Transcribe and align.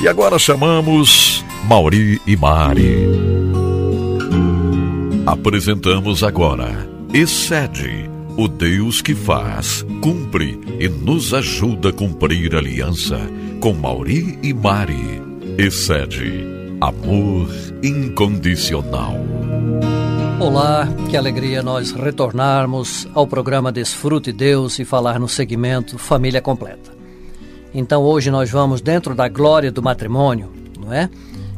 E 0.00 0.06
agora 0.06 0.38
chamamos 0.38 1.44
Mauri 1.64 2.20
e 2.26 2.36
Mari. 2.36 3.06
Apresentamos 5.26 6.22
agora 6.22 6.86
Excede, 7.14 8.10
o 8.36 8.46
Deus 8.46 9.00
que 9.00 9.14
faz, 9.14 9.86
cumpre 10.02 10.60
e 10.78 10.86
nos 10.86 11.32
ajuda 11.32 11.88
a 11.88 11.92
cumprir 11.92 12.54
a 12.54 12.58
aliança 12.58 13.18
com 13.58 13.72
Mauri 13.72 14.38
e 14.42 14.52
Mari. 14.52 15.22
Excede, 15.56 16.44
amor 16.78 17.48
incondicional. 17.82 19.14
Olá, 20.38 20.86
que 21.08 21.16
alegria 21.16 21.62
nós 21.62 21.92
retornarmos 21.92 23.08
ao 23.14 23.26
programa 23.26 23.72
Desfrute 23.72 24.30
Deus 24.30 24.78
e 24.78 24.84
falar 24.84 25.18
no 25.18 25.28
segmento 25.28 25.96
Família 25.96 26.42
Completa. 26.42 26.95
Então 27.78 28.02
hoje 28.02 28.30
nós 28.30 28.50
vamos 28.50 28.80
dentro 28.80 29.14
da 29.14 29.28
glória 29.28 29.70
do 29.70 29.82
matrimônio, 29.82 30.50
não 30.80 30.90
é? 30.90 31.10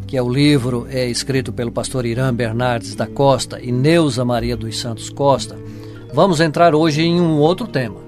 Que 0.04 0.16
é 0.16 0.22
o 0.22 0.28
livro 0.28 0.84
é 0.90 1.06
escrito 1.06 1.52
pelo 1.52 1.70
pastor 1.70 2.04
Irã 2.04 2.34
Bernardes 2.34 2.96
da 2.96 3.06
Costa 3.06 3.60
e 3.62 3.70
Neuza 3.70 4.24
Maria 4.24 4.56
dos 4.56 4.80
Santos 4.80 5.10
Costa. 5.10 5.56
Vamos 6.12 6.40
entrar 6.40 6.74
hoje 6.74 7.02
em 7.02 7.20
um 7.20 7.38
outro 7.38 7.68
tema, 7.68 8.00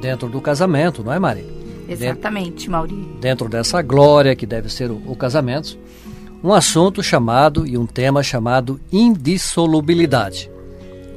dentro 0.00 0.30
do 0.30 0.40
casamento, 0.40 1.04
não 1.04 1.12
é, 1.12 1.18
Maria? 1.18 1.44
Exatamente, 1.86 2.70
Mauri. 2.70 3.06
Dentro 3.20 3.50
dessa 3.50 3.82
glória 3.82 4.34
que 4.34 4.46
deve 4.46 4.72
ser 4.72 4.90
o, 4.90 5.02
o 5.06 5.14
casamento, 5.14 5.78
um 6.42 6.54
assunto 6.54 7.02
chamado 7.02 7.66
e 7.66 7.76
um 7.76 7.84
tema 7.84 8.22
chamado 8.22 8.80
indissolubilidade. 8.90 10.50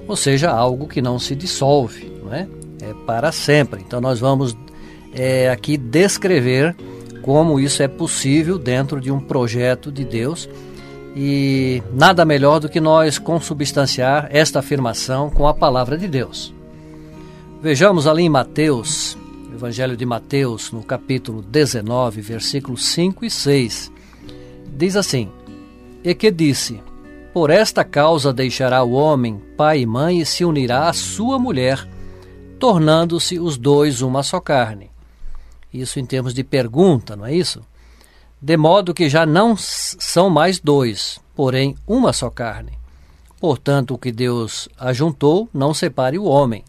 Ou 0.05 0.17
seja, 0.17 0.51
algo 0.51 0.85
que 0.85 1.01
não 1.01 1.17
se 1.17 1.33
dissolve, 1.33 2.11
não 2.21 2.33
é? 2.33 2.45
É 2.81 2.93
para 3.05 3.31
sempre. 3.31 3.81
Então 3.87 4.01
nós 4.01 4.19
vamos 4.19 4.53
é, 5.13 5.49
aqui 5.49 5.77
descrever 5.77 6.75
como 7.21 7.59
isso 7.59 7.83
é 7.83 7.87
possível 7.87 8.57
dentro 8.57 8.99
de 8.99 9.11
um 9.11 9.19
projeto 9.19 9.91
de 9.91 10.03
Deus 10.03 10.49
e 11.15 11.83
nada 11.93 12.23
melhor 12.23 12.59
do 12.59 12.69
que 12.69 12.79
nós 12.79 13.17
consubstanciar 13.17 14.27
esta 14.31 14.59
afirmação 14.59 15.29
com 15.29 15.47
a 15.47 15.53
palavra 15.53 15.97
de 15.97 16.07
Deus. 16.07 16.53
Vejamos 17.61 18.07
ali 18.07 18.23
em 18.23 18.29
Mateus, 18.29 19.17
Evangelho 19.53 19.97
de 19.97 20.05
Mateus, 20.05 20.71
no 20.71 20.81
capítulo 20.81 21.41
19, 21.41 22.21
versículos 22.21 22.85
5 22.85 23.25
e 23.25 23.29
6. 23.29 23.91
Diz 24.77 24.95
assim: 24.95 25.29
E 26.03 26.15
que 26.15 26.31
disse: 26.31 26.81
Por 27.33 27.49
esta 27.49 27.83
causa 27.83 28.31
deixará 28.31 28.81
o 28.81 28.93
homem 28.93 29.41
pai 29.57 29.81
e 29.81 29.85
mãe 29.85 30.21
e 30.21 30.25
se 30.25 30.45
unirá 30.45 30.87
à 30.87 30.93
sua 30.93 31.37
mulher, 31.37 31.85
tornando-se 32.57 33.39
os 33.39 33.57
dois 33.57 34.01
uma 34.01 34.23
só 34.23 34.39
carne. 34.39 34.89
Isso 35.73 35.99
em 35.99 36.05
termos 36.05 36.33
de 36.33 36.43
pergunta, 36.43 37.15
não 37.15 37.25
é 37.25 37.33
isso? 37.33 37.61
De 38.41 38.55
modo 38.55 38.93
que 38.93 39.09
já 39.09 39.25
não 39.25 39.55
são 39.57 40.29
mais 40.29 40.59
dois, 40.59 41.19
porém 41.35 41.75
uma 41.87 42.13
só 42.13 42.29
carne. 42.29 42.77
Portanto, 43.39 43.93
o 43.93 43.97
que 43.97 44.11
Deus 44.11 44.67
ajuntou, 44.77 45.47
não 45.53 45.73
separe 45.73 46.17
o 46.17 46.25
homem. 46.25 46.63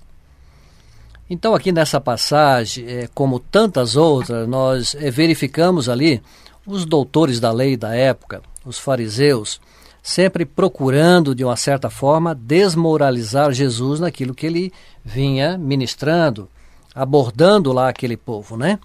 Então, 1.29 1.55
aqui 1.55 1.71
nessa 1.71 2.01
passagem, 2.01 2.85
é, 2.87 3.09
como 3.15 3.39
tantas 3.39 3.95
outras, 3.97 4.49
nós 4.49 4.97
é, 4.97 5.11
verificamos 5.11 5.89
ali 5.89 6.21
os 6.67 6.85
doutores 6.85 7.39
da 7.39 7.53
lei 7.53 7.77
da 7.77 7.95
época, 7.95 8.43
os 8.65 8.79
fariseus, 8.79 9.61
sempre 10.03 10.45
procurando, 10.45 11.35
de 11.35 11.45
uma 11.45 11.57
certa 11.57 11.89
forma, 11.89 12.35
desmoralizar 12.35 13.53
Jesus 13.53 14.01
naquilo 14.01 14.35
que 14.35 14.47
ele 14.47 14.73
vinha 15.05 15.57
ministrando, 15.57 16.49
abordando 16.95 17.73
lá 17.73 17.89
aquele 17.89 18.17
povo, 18.17 18.57
né? 18.57 18.79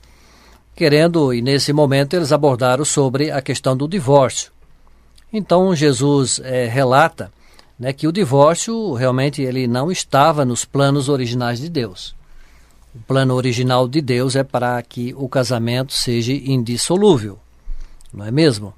Querendo, 0.75 1.34
e 1.34 1.42
nesse 1.42 1.72
momento 1.72 2.16
eles 2.16 2.31
abordaram 2.31 2.84
sobre 2.84 3.31
a 3.31 3.42
questão 3.42 3.75
do 3.75 3.88
divórcio. 3.88 4.52
Então 5.31 5.75
Jesus 5.75 6.39
é, 6.44 6.66
relata 6.66 7.31
né, 7.80 7.92
que 7.94 8.08
o 8.08 8.12
divórcio 8.12 8.94
realmente 8.94 9.42
ele 9.42 9.67
não 9.67 9.92
estava 9.92 10.46
nos 10.46 10.66
planos 10.66 11.09
originais 11.09 11.59
de 11.59 11.69
Deus. 11.69 12.16
O 12.94 13.00
plano 13.00 13.34
original 13.34 13.88
de 13.88 14.02
Deus 14.02 14.35
é 14.35 14.44
para 14.44 14.81
que 14.81 15.13
o 15.18 15.28
casamento 15.28 15.91
seja 15.91 16.31
indissolúvel, 16.31 17.38
não 18.13 18.25
é 18.25 18.31
mesmo? 18.31 18.74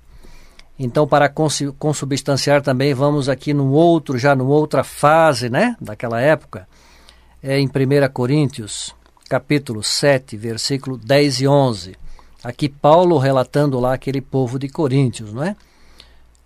Então, 0.80 1.08
para 1.08 1.28
consubstanciar 1.30 2.62
também, 2.62 2.94
vamos 2.94 3.30
aqui 3.30 3.54
num 3.54 3.72
outro, 3.72 4.18
já 4.18 4.36
numa 4.36 4.54
outra 4.54 4.84
fase, 4.84 5.50
né, 5.50 5.76
daquela 5.82 6.22
época, 6.22 6.68
é 7.42 7.60
em 7.60 7.68
1 7.68 7.72
Coríntios, 8.14 8.94
capítulo 9.28 9.84
7, 9.84 10.36
versículo 10.38 10.98
10 10.98 11.42
e 11.42 11.48
11. 11.48 11.96
Aqui 12.44 12.70
Paulo 12.70 13.18
relatando 13.18 13.80
lá 13.80 13.94
aquele 13.94 14.22
povo 14.22 14.58
de 14.58 14.70
Coríntios, 14.70 15.34
não 15.34 15.44
é? 15.44 15.56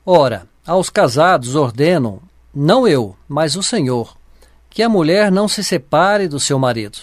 Ora, 0.06 0.48
aos 0.66 0.90
casados 0.90 1.56
ordeno, 1.56 2.22
não 2.54 2.88
eu, 2.88 3.16
mas 3.28 3.56
o 3.56 3.64
Senhor, 3.64 4.18
que 4.70 4.82
a 4.82 4.90
mulher 4.90 5.32
não 5.32 5.48
se 5.48 5.64
separe 5.64 6.28
do 6.28 6.40
seu 6.40 6.58
marido. 6.58 7.00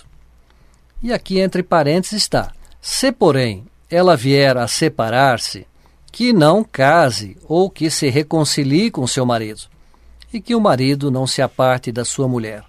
E 1.02 1.12
aqui 1.12 1.38
entre 1.38 1.62
parênteses 1.62 2.22
está: 2.22 2.52
se 2.80 3.12
porém 3.12 3.66
ela 3.90 4.16
vier 4.16 4.56
a 4.56 4.66
separar-se, 4.66 5.66
que 6.10 6.32
não 6.32 6.64
case 6.64 7.36
ou 7.46 7.70
que 7.70 7.90
se 7.90 8.08
reconcilie 8.08 8.90
com 8.90 9.06
seu 9.06 9.24
marido, 9.24 9.62
e 10.32 10.40
que 10.40 10.54
o 10.54 10.60
marido 10.60 11.10
não 11.10 11.26
se 11.26 11.40
aparte 11.40 11.92
da 11.92 12.04
sua 12.04 12.26
mulher. 12.26 12.64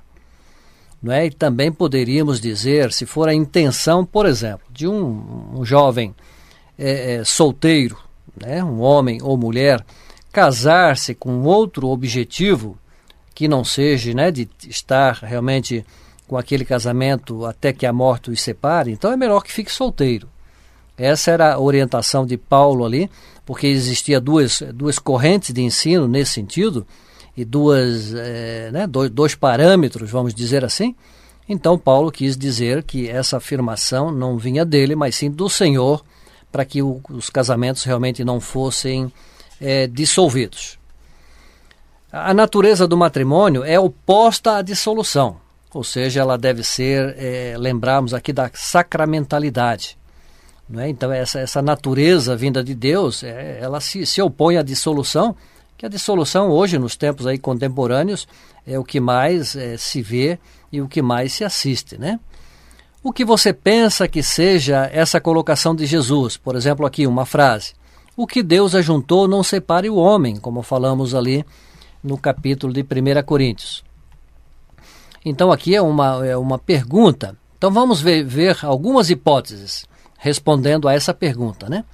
Não 1.01 1.13
é? 1.13 1.27
E 1.27 1.31
também 1.31 1.71
poderíamos 1.71 2.41
dizer, 2.41 2.91
se 2.91 3.05
for 3.05 3.29
a 3.29 3.33
intenção, 3.33 4.05
por 4.05 4.25
exemplo, 4.25 4.65
de 4.71 4.87
um, 4.87 5.59
um 5.59 5.65
jovem 5.65 6.13
é, 6.77 7.15
é, 7.15 7.23
solteiro, 7.23 7.97
né? 8.35 8.63
um 8.63 8.81
homem 8.81 9.19
ou 9.21 9.37
mulher, 9.37 9.83
casar-se 10.31 11.15
com 11.15 11.43
outro 11.43 11.87
objetivo 11.87 12.77
que 13.33 13.47
não 13.47 13.63
seja 13.63 14.13
né, 14.13 14.31
de 14.31 14.49
estar 14.67 15.13
realmente 15.21 15.85
com 16.27 16.37
aquele 16.37 16.65
casamento 16.65 17.45
até 17.45 17.73
que 17.73 17.85
a 17.85 17.93
morte 17.93 18.29
os 18.29 18.41
separe, 18.41 18.91
então 18.91 19.11
é 19.11 19.17
melhor 19.17 19.41
que 19.41 19.51
fique 19.51 19.71
solteiro. 19.71 20.27
Essa 20.97 21.31
era 21.31 21.53
a 21.53 21.59
orientação 21.59 22.25
de 22.25 22.37
Paulo 22.37 22.85
ali, 22.85 23.09
porque 23.45 23.65
existia 23.65 24.19
duas, 24.19 24.61
duas 24.75 24.99
correntes 24.99 25.53
de 25.53 25.61
ensino 25.61 26.07
nesse 26.07 26.33
sentido, 26.33 26.85
e 27.39 27.45
duas, 27.45 28.13
é, 28.13 28.69
né, 28.69 28.85
dois, 28.85 29.09
dois 29.09 29.33
parâmetros, 29.33 30.11
vamos 30.11 30.33
dizer 30.33 30.65
assim. 30.65 30.93
Então 31.47 31.79
Paulo 31.79 32.11
quis 32.11 32.35
dizer 32.35 32.83
que 32.83 33.07
essa 33.09 33.37
afirmação 33.37 34.11
não 34.11 34.37
vinha 34.37 34.65
dele, 34.65 34.93
mas 34.93 35.15
sim 35.15 35.31
do 35.31 35.49
Senhor, 35.49 36.03
para 36.51 36.65
que 36.65 36.81
o, 36.81 36.99
os 37.09 37.29
casamentos 37.29 37.85
realmente 37.85 38.25
não 38.25 38.41
fossem 38.41 39.09
é, 39.61 39.87
dissolvidos. 39.87 40.77
A 42.11 42.33
natureza 42.33 42.85
do 42.85 42.97
matrimônio 42.97 43.63
é 43.63 43.79
oposta 43.79 44.57
à 44.57 44.61
dissolução, 44.61 45.37
ou 45.73 45.83
seja, 45.83 46.19
ela 46.19 46.37
deve 46.37 46.61
ser, 46.61 47.15
é, 47.17 47.55
lembrarmos 47.57 48.13
aqui 48.13 48.33
da 48.33 48.51
sacramentalidade. 48.53 49.97
É? 50.77 50.89
Então, 50.89 51.09
essa, 51.11 51.39
essa 51.39 51.61
natureza 51.61 52.35
vinda 52.35 52.61
de 52.61 52.75
Deus, 52.75 53.23
é, 53.23 53.59
ela 53.61 53.79
se, 53.79 54.05
se 54.05 54.21
opõe 54.21 54.57
à 54.57 54.61
dissolução, 54.61 55.35
que 55.79 55.85
a 55.85 55.89
dissolução 55.89 56.49
hoje, 56.49 56.77
nos 56.77 56.97
tempos 56.97 57.25
aí 57.25 57.37
contemporâneos, 57.37 58.27
é 58.67 58.77
o 58.77 58.83
que 58.83 58.99
mais 58.99 59.55
é, 59.55 59.77
se 59.77 60.01
vê 60.01 60.37
e 60.69 60.81
o 60.81 60.89
que 60.89 61.01
mais 61.01 61.31
se 61.31 61.45
assiste, 61.45 61.97
né? 61.97 62.19
O 63.01 63.13
que 63.13 63.23
você 63.23 63.53
pensa 63.53 64.05
que 64.05 64.21
seja 64.21 64.89
essa 64.91 65.21
colocação 65.21 65.73
de 65.73 65.85
Jesus? 65.85 66.35
Por 66.35 66.57
exemplo, 66.57 66.85
aqui 66.85 67.07
uma 67.07 67.25
frase. 67.25 67.75
O 68.17 68.27
que 68.27 68.43
Deus 68.43 68.75
ajuntou 68.75 69.25
não 69.25 69.41
separe 69.41 69.89
o 69.89 69.95
homem, 69.95 70.35
como 70.35 70.61
falamos 70.61 71.15
ali 71.15 71.45
no 72.03 72.17
capítulo 72.17 72.73
de 72.73 72.81
1 72.81 73.23
Coríntios. 73.23 73.81
Então 75.23 75.49
aqui 75.49 75.73
é 75.73 75.81
uma, 75.81 76.27
é 76.27 76.35
uma 76.35 76.59
pergunta. 76.59 77.37
Então 77.57 77.71
vamos 77.71 78.01
ver, 78.01 78.25
ver 78.25 78.57
algumas 78.63 79.09
hipóteses 79.09 79.85
respondendo 80.17 80.89
a 80.89 80.93
essa 80.93 81.13
pergunta, 81.13 81.69
né? 81.69 81.85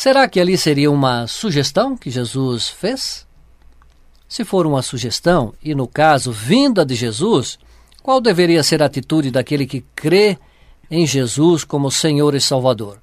Será 0.00 0.28
que 0.28 0.38
ali 0.38 0.56
seria 0.56 0.92
uma 0.92 1.26
sugestão 1.26 1.96
que 1.96 2.08
Jesus 2.08 2.68
fez? 2.68 3.26
Se 4.28 4.44
for 4.44 4.64
uma 4.64 4.80
sugestão, 4.80 5.52
e 5.60 5.74
no 5.74 5.88
caso 5.88 6.30
vinda 6.30 6.86
de 6.86 6.94
Jesus, 6.94 7.58
qual 8.00 8.20
deveria 8.20 8.62
ser 8.62 8.80
a 8.80 8.86
atitude 8.86 9.32
daquele 9.32 9.66
que 9.66 9.84
crê 9.96 10.38
em 10.88 11.04
Jesus 11.04 11.64
como 11.64 11.90
Senhor 11.90 12.36
e 12.36 12.40
Salvador? 12.40 13.02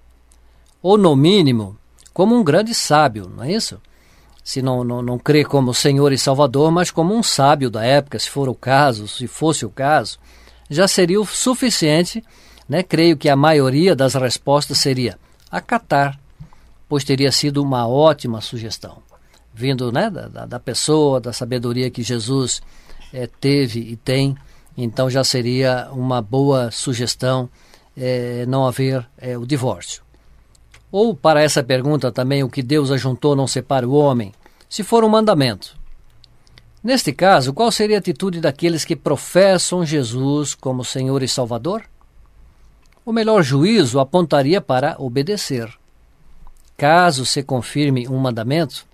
Ou, 0.82 0.98
no 0.98 1.18
mínimo, 1.18 1.78
como 2.14 2.34
um 2.34 2.42
grande 2.42 2.74
sábio, 2.74 3.30
não 3.30 3.44
é 3.44 3.52
isso? 3.52 3.78
Se 4.42 4.62
não, 4.62 4.82
não, 4.82 5.02
não 5.02 5.20
crê 5.20 5.44
como 5.44 5.74
Senhor 5.74 6.14
e 6.14 6.18
Salvador, 6.18 6.72
mas 6.72 6.92
como 6.92 7.14
um 7.14 7.22
sábio 7.22 7.70
da 7.70 7.84
época, 7.84 8.18
se 8.18 8.30
for 8.30 8.48
o 8.48 8.56
caso, 8.56 9.06
se 9.06 9.28
fosse 9.28 9.66
o 9.66 9.70
caso, 9.70 10.18
já 10.70 10.88
seria 10.88 11.20
o 11.20 11.26
suficiente, 11.26 12.24
né? 12.70 12.82
creio 12.84 13.18
que 13.18 13.28
a 13.28 13.36
maioria 13.36 13.94
das 13.94 14.14
respostas 14.14 14.78
seria 14.78 15.20
acatar 15.52 16.24
pois 16.88 17.04
teria 17.04 17.32
sido 17.32 17.62
uma 17.62 17.88
ótima 17.88 18.42
sugestão, 18.42 18.98
vindo 19.54 19.92
né, 19.92 20.10
da, 20.10 20.46
da 20.46 20.60
pessoa, 20.60 21.20
da 21.20 21.34
sabedoria 21.34 21.90
que 21.90 22.04
Jesus 22.04 22.62
é, 23.14 23.28
teve 23.28 23.80
e 23.80 23.96
tem, 23.96 24.36
então 24.78 25.10
já 25.10 25.24
seria 25.24 25.90
uma 25.92 26.22
boa 26.22 26.70
sugestão 26.72 27.50
é, 27.96 28.46
não 28.46 28.68
haver 28.68 29.08
é, 29.18 29.38
o 29.38 29.46
divórcio. 29.46 30.04
Ou 30.92 31.16
para 31.16 31.42
essa 31.42 31.64
pergunta 31.64 32.12
também, 32.12 32.44
o 32.44 32.50
que 32.50 32.62
Deus 32.62 32.92
ajuntou 32.92 33.36
não 33.36 33.48
separa 33.48 33.88
o 33.88 33.94
homem, 33.94 34.34
se 34.70 34.84
for 34.84 35.04
um 35.04 35.10
mandamento. 35.10 35.78
Neste 36.84 37.12
caso, 37.12 37.54
qual 37.54 37.72
seria 37.72 37.98
a 37.98 38.00
atitude 38.00 38.40
daqueles 38.40 38.86
que 38.86 38.96
professam 38.96 39.86
Jesus 39.86 40.54
como 40.54 40.86
Senhor 40.86 41.24
e 41.24 41.28
Salvador? 41.28 41.84
O 43.04 43.12
melhor 43.12 43.42
juízo 43.42 44.00
apontaria 44.00 44.62
para 44.62 44.96
obedecer. 45.00 45.68
Caso 46.78 47.26
se 47.26 47.42
confirme 47.42 48.08
um 48.08 48.18
mandamento, 48.18 48.86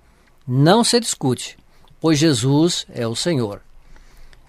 não 0.47 0.83
se 0.83 0.99
discute, 0.99 1.57
pois 1.99 2.19
Jesus 2.19 2.85
é 2.93 3.07
o 3.07 3.15
Senhor. 3.15 3.61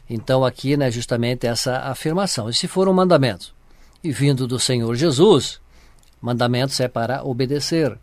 Então 0.08 0.44
aqui, 0.44 0.76
né, 0.76 0.90
justamente 0.90 1.46
essa 1.46 1.78
afirmação. 1.78 2.50
E 2.50 2.54
se 2.54 2.68
for 2.68 2.88
um 2.88 2.92
mandamento 2.92 3.54
e 4.04 4.12
vindo 4.12 4.46
do 4.46 4.58
Senhor 4.58 4.94
Jesus, 4.94 5.60
mandamentos 6.20 6.78
é 6.80 6.88
para 6.88 7.24
obedecer, 7.24 7.98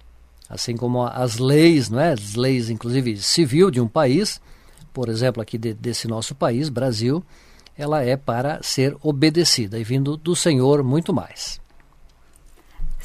assim 0.50 0.76
como 0.76 1.04
as 1.04 1.38
leis, 1.38 1.90
não 1.90 2.00
é? 2.00 2.14
As 2.14 2.34
leis 2.34 2.70
inclusive 2.70 3.18
civil 3.18 3.70
de 3.70 3.80
um 3.80 3.88
país, 3.88 4.42
por 4.92 5.10
exemplo, 5.10 5.42
aqui 5.42 5.58
de, 5.58 5.74
desse 5.74 6.08
nosso 6.08 6.34
país, 6.34 6.70
Brasil, 6.70 7.24
ela 7.78 8.04
é 8.04 8.18
para 8.18 8.60
ser 8.64 8.98
obedecida 9.02 9.80
e 9.80 9.84
vindo 9.84 10.18
do 10.18 10.36
Senhor 10.36 10.84
muito 10.84 11.14
mais. 11.14 11.62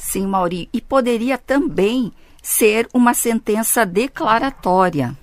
Sim, 0.05 0.27
Mauri, 0.27 0.69
e 0.71 0.79
poderia 0.79 1.35
também 1.35 2.13
ser 2.39 2.87
uma 2.93 3.15
sentença 3.15 3.83
declaratória. 3.83 5.17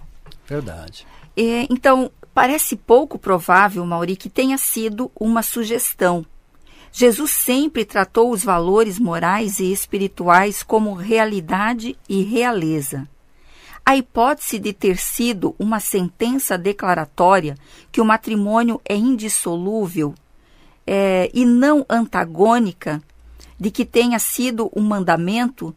Verdade. 0.44 1.06
É, 1.37 1.69
então, 1.70 2.11
parece 2.34 2.75
pouco 2.75 3.17
provável, 3.17 3.87
Mauri, 3.87 4.17
que 4.17 4.29
tenha 4.29 4.58
sido 4.58 5.08
uma 5.19 5.40
sugestão. 5.40 6.26
Jesus 6.90 7.31
sempre 7.31 7.84
tratou 7.84 8.32
os 8.32 8.43
valores 8.43 8.99
morais 8.99 9.61
e 9.61 9.73
espirituais 9.73 10.64
como 10.64 10.94
realidade 10.94 11.96
e 12.08 12.25
realeza. 12.25 13.08
A 13.87 13.96
hipótese 13.96 14.58
de 14.58 14.73
ter 14.73 14.99
sido 14.99 15.55
uma 15.61 15.78
sentença 15.78 16.58
declaratória 16.58 17.56
que 17.93 18.00
o 18.00 18.05
matrimônio 18.05 18.81
é 18.85 18.96
indissolúvel 18.96 20.12
é, 20.85 21.31
e 21.32 21.44
não 21.44 21.87
antagônica, 21.88 23.00
de 23.62 23.70
que 23.70 23.85
tenha 23.85 24.19
sido 24.19 24.69
um 24.75 24.82
mandamento, 24.82 25.73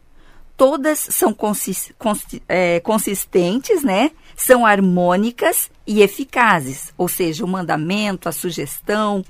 todas 0.58 0.98
são 0.98 1.32
consist, 1.32 1.94
consist, 2.00 2.42
é, 2.50 2.80
consistentes, 2.80 3.84
né? 3.84 4.10
São 4.36 4.66
harmônicas 4.66 5.70
e 5.86 6.02
eficazes, 6.02 6.92
ou 6.98 7.08
seja, 7.08 7.46
o 7.46 7.48
mandamento, 7.48 8.28
a 8.28 8.32
sugestão, 8.32 9.24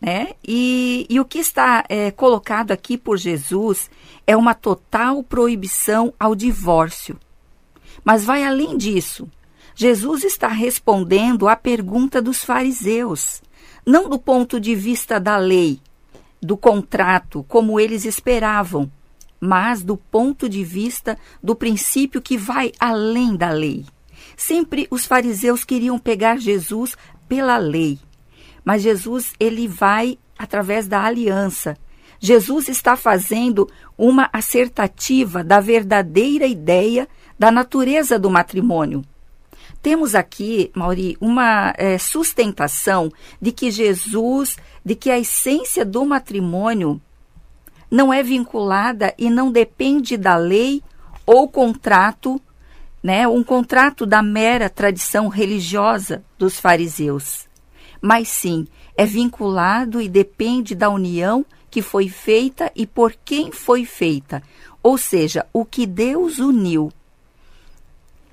né? 0.00 0.28
E, 0.42 1.06
e 1.10 1.20
o 1.20 1.24
que 1.26 1.38
está 1.38 1.84
é, 1.86 2.10
colocado 2.10 2.70
aqui 2.72 2.96
por 2.96 3.18
Jesus 3.18 3.90
é 4.26 4.34
uma 4.34 4.54
total 4.54 5.22
proibição 5.22 6.14
ao 6.18 6.34
divórcio. 6.34 7.20
Mas 8.02 8.24
vai 8.24 8.42
além 8.42 8.78
disso. 8.78 9.28
Jesus 9.74 10.24
está 10.24 10.48
respondendo 10.48 11.46
à 11.46 11.54
pergunta 11.54 12.22
dos 12.22 12.42
fariseus, 12.42 13.42
não 13.84 14.08
do 14.08 14.18
ponto 14.18 14.58
de 14.58 14.74
vista 14.74 15.20
da 15.20 15.36
lei, 15.36 15.78
do 16.42 16.56
contrato, 16.56 17.44
como 17.48 17.78
eles 17.78 18.04
esperavam, 18.04 18.90
mas 19.40 19.82
do 19.82 19.96
ponto 19.96 20.48
de 20.48 20.64
vista 20.64 21.18
do 21.42 21.54
princípio 21.54 22.20
que 22.20 22.36
vai 22.36 22.72
além 22.78 23.36
da 23.36 23.50
lei. 23.50 23.84
Sempre 24.36 24.86
os 24.90 25.06
fariseus 25.06 25.64
queriam 25.64 25.98
pegar 25.98 26.38
Jesus 26.38 26.96
pela 27.28 27.56
lei, 27.56 27.98
mas 28.64 28.82
Jesus 28.82 29.32
ele 29.38 29.66
vai 29.66 30.18
através 30.38 30.88
da 30.88 31.04
aliança. 31.04 31.76
Jesus 32.18 32.68
está 32.68 32.96
fazendo 32.96 33.68
uma 33.96 34.28
acertativa 34.32 35.42
da 35.42 35.58
verdadeira 35.58 36.46
ideia 36.46 37.08
da 37.38 37.50
natureza 37.50 38.18
do 38.18 38.28
matrimônio. 38.28 39.02
Temos 39.82 40.14
aqui, 40.14 40.70
Mauri, 40.74 41.16
uma 41.20 41.72
é, 41.76 41.96
sustentação 41.96 43.10
de 43.40 43.52
que 43.52 43.70
Jesus, 43.70 44.56
de 44.84 44.94
que 44.94 45.10
a 45.10 45.18
essência 45.18 45.84
do 45.84 46.04
matrimônio 46.04 47.00
não 47.90 48.12
é 48.12 48.22
vinculada 48.22 49.14
e 49.18 49.28
não 49.28 49.50
depende 49.50 50.16
da 50.16 50.36
lei 50.36 50.82
ou 51.26 51.48
contrato, 51.48 52.40
né, 53.02 53.26
um 53.26 53.42
contrato 53.42 54.04
da 54.04 54.22
mera 54.22 54.68
tradição 54.68 55.28
religiosa 55.28 56.22
dos 56.38 56.60
fariseus, 56.60 57.48
mas 58.00 58.28
sim 58.28 58.66
é 58.96 59.06
vinculado 59.06 60.00
e 60.00 60.08
depende 60.08 60.74
da 60.74 60.90
união 60.90 61.44
que 61.70 61.80
foi 61.80 62.08
feita 62.08 62.70
e 62.76 62.86
por 62.86 63.14
quem 63.24 63.50
foi 63.50 63.84
feita, 63.84 64.42
ou 64.82 64.98
seja, 64.98 65.46
o 65.52 65.64
que 65.64 65.86
Deus 65.86 66.38
uniu. 66.38 66.92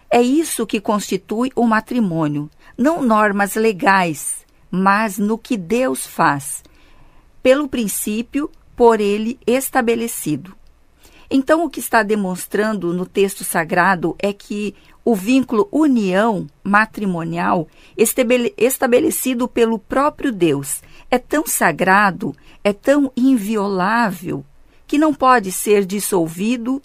É 0.10 0.22
isso 0.22 0.66
que 0.66 0.80
constitui 0.80 1.52
o 1.56 1.66
matrimônio, 1.66 2.50
não 2.78 3.02
normas 3.02 3.56
legais, 3.56 4.46
mas 4.72 5.18
no 5.18 5.38
que 5.38 5.58
Deus 5.58 6.08
faz, 6.08 6.64
pelo 7.44 7.68
princípio 7.68 8.50
por 8.76 9.02
ele 9.02 9.40
estabelecido. 9.46 10.56
Então, 11.30 11.66
o 11.66 11.70
que 11.70 11.82
está 11.82 12.04
demonstrando 12.04 12.94
no 12.94 13.06
texto 13.06 13.44
sagrado 13.44 14.16
é 14.18 14.32
que 14.32 14.74
o 15.04 15.14
vínculo 15.14 15.68
união 15.72 16.48
matrimonial 16.64 17.68
estabelecido 17.98 19.48
pelo 19.48 19.78
próprio 19.80 20.32
Deus 20.32 20.82
é 21.10 21.18
tão 21.18 21.46
sagrado, 21.46 22.36
é 22.64 22.72
tão 22.72 23.12
inviolável, 23.16 24.46
que 24.86 24.98
não 24.98 25.14
pode 25.14 25.52
ser 25.52 25.86
dissolvido. 25.86 26.82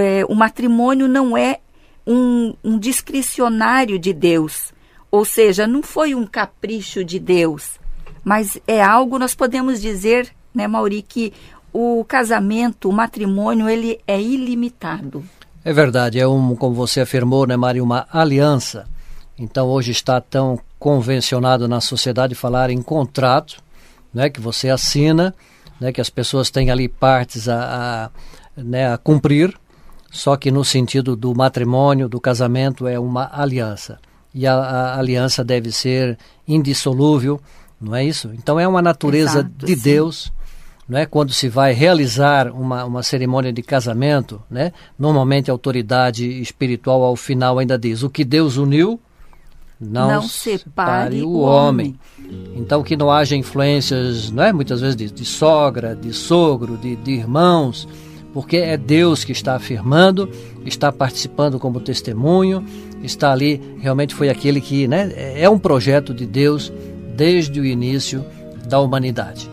É, 0.00 0.24
o 0.28 0.34
matrimônio 0.34 1.06
não 1.06 1.36
é 1.36 1.60
um, 2.06 2.54
um 2.62 2.78
discricionário 2.78 3.98
de 3.98 4.12
Deus, 4.12 4.72
ou 5.10 5.24
seja, 5.24 5.66
não 5.66 5.82
foi 5.82 6.14
um 6.14 6.26
capricho 6.26 7.04
de 7.04 7.18
Deus, 7.18 7.78
mas 8.22 8.58
é 8.66 8.82
algo, 8.82 9.18
nós 9.18 9.34
podemos 9.34 9.80
dizer, 9.80 10.28
né, 10.54 10.66
Mauri, 10.66 11.02
que 11.02 11.32
o 11.72 12.04
casamento, 12.04 12.88
o 12.88 12.92
matrimônio, 12.92 13.68
ele 13.68 14.00
é 14.06 14.20
ilimitado. 14.20 15.24
É 15.64 15.72
verdade, 15.72 16.20
é 16.20 16.26
um, 16.26 16.54
como 16.54 16.74
você 16.74 17.00
afirmou, 17.00 17.46
né, 17.46 17.56
Mari, 17.56 17.80
uma 17.80 18.06
aliança. 18.12 18.86
Então 19.36 19.66
hoje 19.68 19.90
está 19.90 20.20
tão 20.20 20.58
convencionado 20.78 21.66
na 21.66 21.80
sociedade 21.80 22.34
falar 22.34 22.70
em 22.70 22.80
contrato, 22.80 23.62
né, 24.12 24.30
que 24.30 24.40
você 24.40 24.68
assina, 24.68 25.34
né, 25.80 25.92
que 25.92 26.00
as 26.00 26.10
pessoas 26.10 26.50
têm 26.50 26.70
ali 26.70 26.88
partes 26.88 27.48
a, 27.48 28.10
a, 28.56 28.62
né, 28.62 28.92
a 28.92 28.96
cumprir, 28.96 29.52
só 30.14 30.36
que 30.36 30.48
no 30.48 30.64
sentido 30.64 31.16
do 31.16 31.34
matrimônio, 31.34 32.08
do 32.08 32.20
casamento, 32.20 32.86
é 32.86 32.96
uma 33.00 33.28
aliança. 33.32 33.98
E 34.32 34.46
a, 34.46 34.54
a 34.54 34.98
aliança 34.98 35.42
deve 35.42 35.72
ser 35.72 36.16
indissolúvel, 36.46 37.40
não 37.80 37.96
é 37.96 38.04
isso? 38.04 38.30
Então 38.32 38.58
é 38.60 38.66
uma 38.66 38.80
natureza 38.80 39.40
Exato, 39.40 39.66
de 39.66 39.74
sim. 39.74 39.82
Deus 39.82 40.32
não 40.88 40.98
é? 40.98 41.06
Quando 41.06 41.32
se 41.32 41.48
vai 41.48 41.72
realizar 41.72 42.48
uma, 42.48 42.84
uma 42.84 43.02
cerimônia 43.02 43.52
de 43.52 43.62
casamento, 43.62 44.40
né? 44.48 44.70
Normalmente 44.98 45.50
a 45.50 45.54
autoridade 45.54 46.40
espiritual 46.40 47.02
ao 47.02 47.16
final 47.16 47.58
ainda 47.58 47.76
diz: 47.78 48.02
o 48.02 48.10
que 48.10 48.22
Deus 48.22 48.56
uniu, 48.56 49.00
não, 49.80 50.08
não 50.08 50.22
separe 50.22 51.22
o 51.22 51.38
homem. 51.38 51.98
homem. 52.18 52.50
Então 52.54 52.82
que 52.82 52.96
não 52.96 53.10
haja 53.10 53.34
influências, 53.34 54.30
não 54.30 54.44
é? 54.44 54.52
Muitas 54.52 54.80
vezes 54.80 54.94
de, 54.94 55.10
de 55.10 55.24
sogra, 55.24 55.96
de 55.96 56.12
sogro, 56.12 56.76
de, 56.76 56.94
de 56.96 57.12
irmãos, 57.12 57.88
porque 58.34 58.56
é 58.56 58.76
Deus 58.76 59.22
que 59.22 59.30
está 59.30 59.54
afirmando, 59.54 60.28
está 60.66 60.90
participando 60.90 61.58
como 61.58 61.80
testemunho, 61.80 62.66
está 63.02 63.32
ali 63.32 63.60
realmente 63.80 64.14
foi 64.14 64.28
aquele 64.28 64.60
que, 64.60 64.88
né? 64.88 65.12
É 65.40 65.48
um 65.48 65.58
projeto 65.58 66.12
de 66.12 66.26
Deus 66.26 66.72
desde 67.16 67.60
o 67.60 67.64
início 67.64 68.24
da 68.68 68.80
humanidade. 68.80 69.48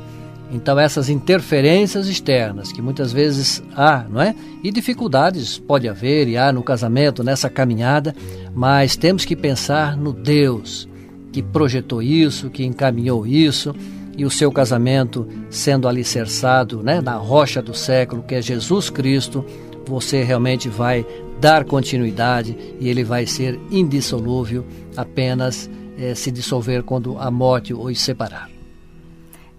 Então 0.51 0.77
essas 0.77 1.07
interferências 1.09 2.07
externas 2.07 2.71
que 2.73 2.81
muitas 2.81 3.13
vezes 3.13 3.63
há, 3.75 4.03
não 4.09 4.19
é? 4.19 4.35
E 4.63 4.71
dificuldades 4.71 5.59
pode 5.59 5.87
haver 5.87 6.27
e 6.27 6.35
há 6.35 6.51
no 6.51 6.63
casamento, 6.63 7.23
nessa 7.23 7.49
caminhada, 7.49 8.15
mas 8.53 8.95
temos 8.95 9.23
que 9.23 9.35
pensar 9.35 9.95
no 9.95 10.11
Deus 10.11 10.89
que 11.31 11.41
projetou 11.41 12.01
isso, 12.01 12.49
que 12.49 12.65
encaminhou 12.65 13.25
isso, 13.25 13.73
e 14.17 14.25
o 14.25 14.29
seu 14.29 14.51
casamento 14.51 15.27
sendo 15.49 15.87
alicerçado, 15.87 16.83
né, 16.83 17.01
na 17.01 17.15
rocha 17.15 17.61
do 17.61 17.73
século, 17.73 18.23
que 18.23 18.35
é 18.35 18.41
Jesus 18.41 18.89
Cristo, 18.89 19.45
você 19.85 20.23
realmente 20.23 20.69
vai 20.69 21.05
dar 21.39 21.65
continuidade 21.65 22.55
e 22.79 22.87
ele 22.87 23.03
vai 23.03 23.25
ser 23.25 23.59
indissolúvel, 23.71 24.65
apenas 24.95 25.69
eh, 25.97 26.13
se 26.13 26.31
dissolver 26.31 26.83
quando 26.83 27.17
a 27.17 27.31
morte 27.31 27.73
os 27.73 27.99
separar. 27.99 28.49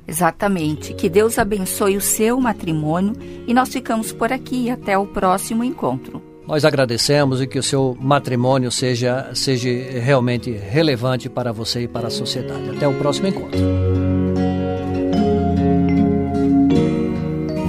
Exatamente. 0.07 0.95
Que 0.95 1.09
Deus 1.09 1.39
abençoe 1.39 1.97
o 1.97 2.01
seu 2.01 2.41
matrimônio 2.41 3.15
e 3.47 3.55
nós 3.55 3.69
ficamos 3.69 4.13
por 4.13 4.33
aqui. 4.33 4.69
Até 4.69 4.99
o 4.99 5.07
próximo 5.07 5.63
encontro. 5.63 6.23
Nós 6.47 6.65
agradecemos 6.65 7.41
e 7.41 7.47
que 7.47 7.59
o 7.59 7.63
seu 7.63 7.97
matrimônio 8.01 8.71
seja, 8.71 9.31
seja 9.33 9.71
realmente 10.01 10.51
relevante 10.51 11.29
para 11.29 11.53
você 11.53 11.83
e 11.83 11.89
para 11.89 12.09
a 12.09 12.11
sociedade. 12.11 12.71
Até 12.71 12.87
o 12.87 12.95
próximo 12.95 13.29
encontro. 13.29 14.12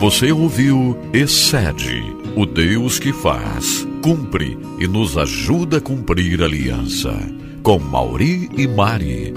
Você 0.03 0.33
ouviu 0.33 0.98
Excede 1.13 2.03
o 2.36 2.45
Deus 2.45 3.00
que 3.00 3.13
faz, 3.13 3.88
cumpre 4.03 4.57
e 4.77 4.86
nos 4.86 5.17
ajuda 5.17 5.77
a 5.77 5.81
cumprir 5.81 6.41
a 6.41 6.45
aliança. 6.45 7.17
Com 7.63 7.79
Mauri 7.79 8.50
e 8.57 8.67
Mari. 8.67 9.33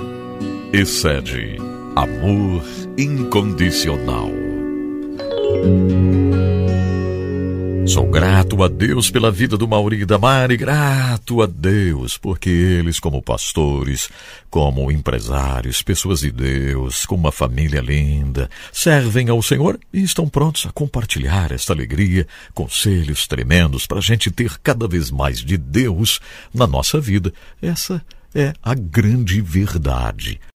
Excede 0.72 1.56
amor 1.94 2.64
incondicional. 2.98 4.28
Sou 7.86 8.04
grato 8.04 8.64
a 8.64 8.68
Deus 8.68 9.12
pela 9.12 9.30
vida 9.30 9.56
do 9.56 9.68
Mauri 9.68 10.00
e 10.00 10.04
da 10.04 10.18
Mari, 10.18 10.56
grato 10.56 11.40
a 11.40 11.46
Deus, 11.46 12.18
porque 12.18 12.50
eles, 12.50 12.98
como 12.98 13.22
pastores, 13.22 14.10
como 14.50 14.90
empresários, 14.90 15.82
pessoas 15.82 16.20
de 16.20 16.32
Deus, 16.32 17.06
com 17.06 17.14
uma 17.14 17.30
família 17.30 17.80
linda, 17.80 18.50
servem 18.72 19.28
ao 19.28 19.40
Senhor 19.40 19.78
e 19.92 20.02
estão 20.02 20.28
prontos 20.28 20.66
a 20.66 20.72
compartilhar 20.72 21.52
esta 21.52 21.72
alegria, 21.72 22.26
conselhos 22.52 23.28
tremendos 23.28 23.86
para 23.86 23.98
a 23.98 24.02
gente 24.02 24.32
ter 24.32 24.58
cada 24.58 24.88
vez 24.88 25.08
mais 25.08 25.38
de 25.38 25.56
Deus 25.56 26.20
na 26.52 26.66
nossa 26.66 27.00
vida. 27.00 27.32
Essa 27.62 28.04
é 28.34 28.52
a 28.62 28.74
grande 28.74 29.40
verdade. 29.40 30.40